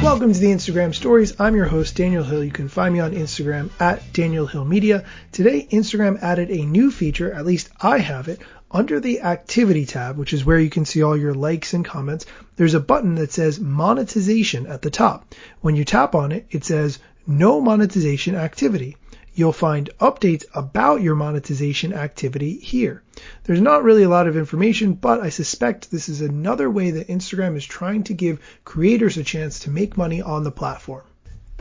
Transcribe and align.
Welcome 0.00 0.32
to 0.32 0.38
the 0.38 0.46
Instagram 0.46 0.94
Stories. 0.94 1.40
I'm 1.40 1.56
your 1.56 1.66
host, 1.66 1.96
Daniel 1.96 2.22
Hill. 2.22 2.44
You 2.44 2.52
can 2.52 2.68
find 2.68 2.94
me 2.94 3.00
on 3.00 3.14
Instagram 3.14 3.68
at 3.80 4.12
Daniel 4.12 4.46
Hill 4.46 4.64
Media. 4.64 5.04
Today, 5.32 5.66
Instagram 5.72 6.22
added 6.22 6.50
a 6.50 6.64
new 6.64 6.92
feature, 6.92 7.32
at 7.32 7.44
least 7.44 7.68
I 7.80 7.98
have 7.98 8.28
it, 8.28 8.40
under 8.70 9.00
the 9.00 9.22
activity 9.22 9.86
tab, 9.86 10.16
which 10.16 10.32
is 10.32 10.44
where 10.44 10.60
you 10.60 10.70
can 10.70 10.84
see 10.84 11.02
all 11.02 11.16
your 11.16 11.34
likes 11.34 11.74
and 11.74 11.84
comments. 11.84 12.26
There's 12.54 12.74
a 12.74 12.80
button 12.80 13.16
that 13.16 13.32
says 13.32 13.58
monetization 13.58 14.68
at 14.68 14.82
the 14.82 14.90
top. 14.90 15.34
When 15.62 15.74
you 15.74 15.84
tap 15.84 16.14
on 16.14 16.30
it, 16.30 16.46
it 16.50 16.64
says 16.64 17.00
no 17.26 17.60
monetization 17.60 18.36
activity. 18.36 18.96
You'll 19.38 19.52
find 19.52 19.88
updates 20.00 20.44
about 20.52 21.00
your 21.00 21.14
monetization 21.14 21.92
activity 21.92 22.58
here. 22.58 23.04
There's 23.44 23.60
not 23.60 23.84
really 23.84 24.02
a 24.02 24.08
lot 24.08 24.26
of 24.26 24.36
information, 24.36 24.94
but 24.94 25.20
I 25.20 25.28
suspect 25.28 25.92
this 25.92 26.08
is 26.08 26.20
another 26.20 26.68
way 26.68 26.90
that 26.90 27.06
Instagram 27.06 27.56
is 27.56 27.64
trying 27.64 28.02
to 28.02 28.14
give 28.14 28.40
creators 28.64 29.16
a 29.16 29.22
chance 29.22 29.60
to 29.60 29.70
make 29.70 29.96
money 29.96 30.20
on 30.20 30.42
the 30.42 30.50
platform. 30.50 31.04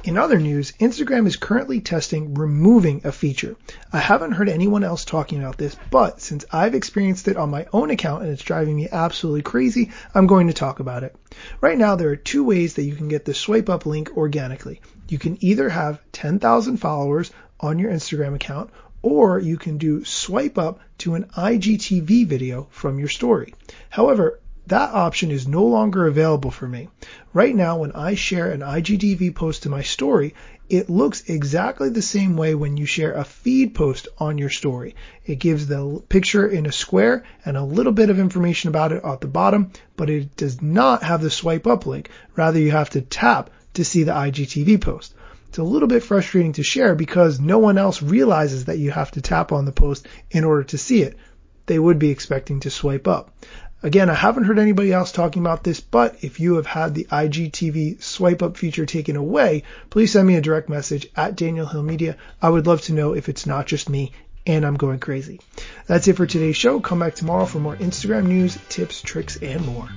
In 0.07 0.17
other 0.17 0.39
news, 0.39 0.71
Instagram 0.79 1.27
is 1.27 1.35
currently 1.35 1.81
testing 1.81 2.33
removing 2.33 3.01
a 3.03 3.11
feature. 3.11 3.57
I 3.91 3.99
haven't 3.99 4.31
heard 4.31 4.47
anyone 4.47 4.85
else 4.85 5.03
talking 5.03 5.39
about 5.39 5.57
this, 5.57 5.75
but 5.91 6.21
since 6.21 6.45
I've 6.49 6.75
experienced 6.75 7.27
it 7.27 7.35
on 7.35 7.49
my 7.49 7.67
own 7.73 7.89
account 7.89 8.23
and 8.23 8.31
it's 8.31 8.41
driving 8.41 8.77
me 8.77 8.87
absolutely 8.89 9.41
crazy, 9.41 9.91
I'm 10.15 10.25
going 10.25 10.47
to 10.47 10.53
talk 10.53 10.79
about 10.79 11.03
it. 11.03 11.13
Right 11.59 11.77
now, 11.77 11.97
there 11.97 12.07
are 12.07 12.15
two 12.15 12.45
ways 12.45 12.75
that 12.75 12.85
you 12.85 12.95
can 12.95 13.09
get 13.09 13.25
the 13.25 13.33
swipe 13.33 13.67
up 13.67 13.85
link 13.85 14.15
organically. 14.15 14.79
You 15.09 15.19
can 15.19 15.43
either 15.43 15.67
have 15.67 15.99
10,000 16.13 16.77
followers 16.77 17.31
on 17.59 17.77
your 17.77 17.91
Instagram 17.91 18.33
account, 18.33 18.69
or 19.01 19.39
you 19.39 19.57
can 19.57 19.77
do 19.77 20.05
swipe 20.05 20.57
up 20.57 20.79
to 20.99 21.15
an 21.15 21.25
IGTV 21.35 22.25
video 22.27 22.67
from 22.71 22.97
your 22.97 23.09
story. 23.09 23.53
However, 23.89 24.39
that 24.67 24.93
option 24.93 25.31
is 25.31 25.47
no 25.47 25.63
longer 25.63 26.07
available 26.07 26.51
for 26.51 26.67
me. 26.67 26.89
Right 27.33 27.55
now, 27.55 27.79
when 27.79 27.93
I 27.93 28.15
share 28.15 28.51
an 28.51 28.61
IGTV 28.61 29.33
post 29.33 29.63
to 29.63 29.69
my 29.69 29.81
story, 29.81 30.33
it 30.69 30.89
looks 30.89 31.23
exactly 31.27 31.89
the 31.89 32.01
same 32.01 32.35
way 32.35 32.53
when 32.53 32.75
you 32.75 32.85
share 32.85 33.13
a 33.13 33.23
feed 33.23 33.73
post 33.73 34.09
on 34.17 34.37
your 34.37 34.49
story. 34.49 34.95
It 35.25 35.39
gives 35.39 35.67
the 35.67 36.03
picture 36.09 36.45
in 36.45 36.65
a 36.65 36.73
square 36.73 37.23
and 37.45 37.55
a 37.55 37.63
little 37.63 37.93
bit 37.93 38.09
of 38.09 38.19
information 38.19 38.67
about 38.67 38.91
it 38.91 39.03
at 39.05 39.21
the 39.21 39.27
bottom, 39.27 39.71
but 39.95 40.09
it 40.09 40.35
does 40.35 40.61
not 40.61 41.03
have 41.03 41.21
the 41.21 41.29
swipe 41.29 41.65
up 41.65 41.85
link. 41.85 42.09
Rather, 42.35 42.59
you 42.59 42.71
have 42.71 42.89
to 42.89 43.01
tap 43.01 43.49
to 43.75 43.85
see 43.85 44.03
the 44.03 44.11
IGTV 44.11 44.81
post. 44.81 45.13
It's 45.47 45.57
a 45.57 45.63
little 45.63 45.87
bit 45.87 46.03
frustrating 46.03 46.51
to 46.53 46.63
share 46.63 46.93
because 46.93 47.39
no 47.39 47.59
one 47.59 47.77
else 47.77 48.01
realizes 48.01 48.65
that 48.65 48.79
you 48.79 48.91
have 48.91 49.11
to 49.11 49.21
tap 49.21 49.53
on 49.53 49.63
the 49.63 49.71
post 49.71 50.05
in 50.29 50.43
order 50.43 50.63
to 50.63 50.77
see 50.77 51.01
it. 51.01 51.15
They 51.67 51.79
would 51.79 51.99
be 51.99 52.09
expecting 52.09 52.61
to 52.61 52.69
swipe 52.69 53.07
up. 53.07 53.31
Again, 53.83 54.09
I 54.09 54.15
haven't 54.15 54.45
heard 54.45 54.57
anybody 54.57 54.91
else 54.91 55.11
talking 55.11 55.41
about 55.41 55.63
this, 55.63 55.79
but 55.79 56.17
if 56.21 56.39
you 56.39 56.55
have 56.55 56.65
had 56.65 56.95
the 56.95 57.05
IGTV 57.05 58.01
swipe 58.01 58.41
up 58.41 58.57
feature 58.57 58.87
taken 58.87 59.15
away, 59.15 59.63
please 59.91 60.11
send 60.11 60.27
me 60.27 60.35
a 60.35 60.41
direct 60.41 60.67
message 60.67 61.07
at 61.15 61.35
Daniel 61.35 61.67
Hill 61.67 61.83
Media. 61.83 62.17
I 62.41 62.49
would 62.49 62.65
love 62.65 62.81
to 62.83 62.93
know 62.93 63.13
if 63.13 63.29
it's 63.29 63.45
not 63.45 63.67
just 63.67 63.89
me 63.89 64.13
and 64.47 64.65
I'm 64.65 64.77
going 64.77 64.99
crazy. 64.99 65.41
That's 65.85 66.07
it 66.07 66.15
for 66.15 66.25
today's 66.25 66.55
show. 66.55 66.79
Come 66.79 66.99
back 66.99 67.15
tomorrow 67.15 67.45
for 67.45 67.59
more 67.59 67.75
Instagram 67.75 68.25
news, 68.25 68.57
tips, 68.69 69.01
tricks, 69.01 69.35
and 69.37 69.63
more. 69.65 69.89